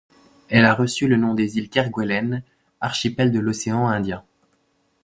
[0.49, 2.41] Elle a reçu le nom des îles Kerguelen,
[2.79, 4.23] archipel de l'océan Indien.